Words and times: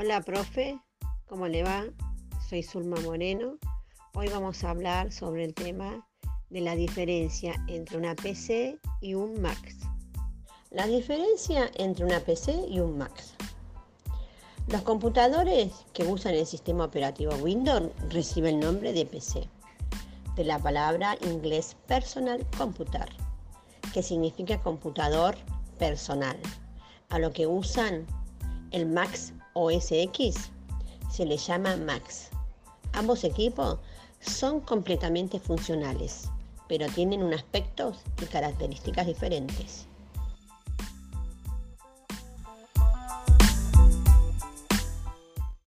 Hola, 0.00 0.20
profe, 0.20 0.78
¿cómo 1.26 1.48
le 1.48 1.64
va? 1.64 1.82
Soy 2.48 2.62
Zulma 2.62 3.00
Moreno. 3.00 3.58
Hoy 4.14 4.28
vamos 4.28 4.62
a 4.62 4.70
hablar 4.70 5.10
sobre 5.10 5.44
el 5.44 5.54
tema 5.54 6.06
de 6.50 6.60
la 6.60 6.76
diferencia 6.76 7.60
entre 7.66 7.98
una 7.98 8.14
PC 8.14 8.78
y 9.00 9.14
un 9.14 9.42
Mac. 9.42 9.58
La 10.70 10.86
diferencia 10.86 11.68
entre 11.74 12.04
una 12.04 12.20
PC 12.20 12.66
y 12.68 12.78
un 12.78 12.96
Mac. 12.96 13.10
Los 14.68 14.82
computadores 14.82 15.72
que 15.92 16.04
usan 16.04 16.34
el 16.34 16.46
sistema 16.46 16.84
operativo 16.84 17.34
Windows 17.42 17.90
reciben 18.10 18.54
el 18.54 18.60
nombre 18.60 18.92
de 18.92 19.04
PC, 19.04 19.48
de 20.36 20.44
la 20.44 20.60
palabra 20.60 21.18
inglés 21.22 21.76
personal 21.88 22.46
computer, 22.56 23.08
que 23.92 24.04
significa 24.04 24.62
computador 24.62 25.36
personal, 25.76 26.38
a 27.08 27.18
lo 27.18 27.32
que 27.32 27.48
usan 27.48 28.06
el 28.70 28.86
Mac 28.86 29.10
OS 29.60 29.90
X 29.90 30.50
se 31.10 31.26
le 31.26 31.36
llama 31.36 31.76
Max. 31.76 32.28
Ambos 32.92 33.24
equipos 33.24 33.80
son 34.20 34.60
completamente 34.60 35.40
funcionales, 35.40 36.30
pero 36.68 36.86
tienen 36.86 37.24
un 37.24 37.34
aspecto 37.34 37.92
y 38.22 38.26
características 38.26 39.08
diferentes. 39.08 39.88